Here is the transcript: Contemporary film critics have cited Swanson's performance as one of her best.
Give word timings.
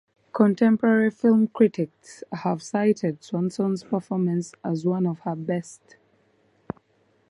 Contemporary 0.33 1.11
film 1.11 1.47
critics 1.49 2.23
have 2.31 2.63
cited 2.63 3.23
Swanson's 3.23 3.83
performance 3.83 4.51
as 4.65 4.83
one 4.83 5.05
of 5.05 5.19
her 5.19 5.35
best. 5.35 5.97